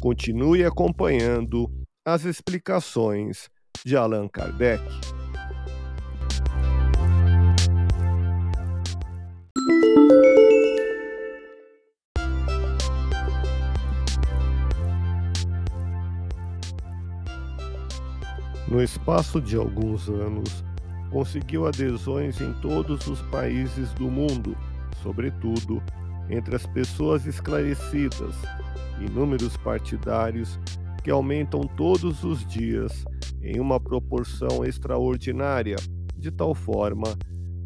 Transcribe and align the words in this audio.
Continue 0.00 0.64
acompanhando 0.64 1.70
as 2.06 2.24
explicações 2.24 3.50
de 3.84 3.94
Allan 3.98 4.28
Kardec. 4.28 4.82
No 18.66 18.82
espaço 18.82 19.38
de 19.38 19.56
alguns 19.56 20.08
anos, 20.08 20.64
conseguiu 21.10 21.66
adesões 21.66 22.40
em 22.40 22.54
todos 22.62 23.06
os 23.06 23.20
países 23.22 23.92
do 23.92 24.10
mundo, 24.10 24.56
sobretudo 25.02 25.82
entre 26.30 26.56
as 26.56 26.64
pessoas 26.64 27.26
esclarecidas, 27.26 28.34
e 29.00 29.10
números 29.10 29.56
partidários 29.56 30.58
que 31.02 31.10
aumentam 31.10 31.62
todos 31.62 32.22
os 32.24 32.46
dias 32.46 33.04
em 33.42 33.58
uma 33.58 33.80
proporção 33.80 34.64
extraordinária, 34.64 35.76
de 36.16 36.30
tal 36.30 36.54
forma 36.54 37.16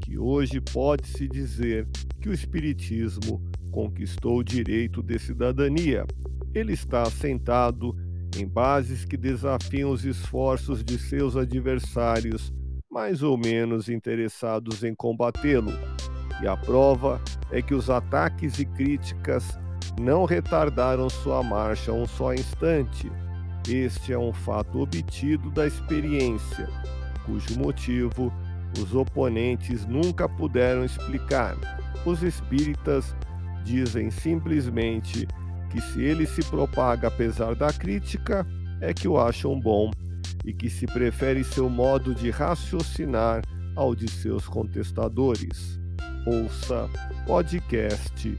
que 0.00 0.18
hoje 0.18 0.60
pode-se 0.60 1.26
dizer 1.26 1.88
que 2.20 2.28
o 2.28 2.32
Espiritismo 2.32 3.42
conquistou 3.70 4.38
o 4.38 4.44
direito 4.44 5.02
de 5.02 5.18
cidadania. 5.18 6.06
Ele 6.54 6.72
está 6.72 7.02
assentado 7.02 7.96
em 8.38 8.46
bases 8.46 9.04
que 9.04 9.16
desafiam 9.16 9.90
os 9.90 10.04
esforços 10.04 10.84
de 10.84 10.98
seus 10.98 11.36
adversários, 11.36 12.52
mais 12.90 13.22
ou 13.22 13.36
menos 13.36 13.88
interessados 13.88 14.84
em 14.84 14.94
combatê-lo. 14.94 15.72
E 16.42 16.46
a 16.46 16.56
prova 16.56 17.20
é 17.50 17.60
que 17.60 17.74
os 17.74 17.90
ataques 17.90 18.58
e 18.58 18.64
críticas 18.64 19.58
não 20.00 20.24
retardaram 20.24 21.08
sua 21.08 21.42
marcha 21.42 21.92
um 21.92 22.06
só 22.06 22.34
instante. 22.34 23.10
Este 23.68 24.12
é 24.12 24.18
um 24.18 24.32
fato 24.32 24.80
obtido 24.80 25.50
da 25.50 25.66
experiência, 25.66 26.68
cujo 27.24 27.58
motivo 27.58 28.32
os 28.78 28.94
oponentes 28.94 29.86
nunca 29.86 30.28
puderam 30.28 30.84
explicar. 30.84 31.56
Os 32.04 32.22
espíritas 32.22 33.14
dizem 33.64 34.10
simplesmente 34.10 35.26
que 35.70 35.80
se 35.80 36.02
ele 36.02 36.26
se 36.26 36.42
propaga 36.44 37.08
apesar 37.08 37.54
da 37.54 37.72
crítica, 37.72 38.46
é 38.80 38.92
que 38.92 39.08
o 39.08 39.18
acham 39.18 39.58
bom 39.58 39.90
e 40.44 40.52
que 40.52 40.68
se 40.68 40.86
prefere 40.86 41.42
seu 41.42 41.70
modo 41.70 42.14
de 42.14 42.30
raciocinar 42.30 43.42
ao 43.74 43.94
de 43.94 44.10
seus 44.10 44.46
contestadores. 44.46 45.80
Ouça 46.26 46.88
podcast 47.26 48.38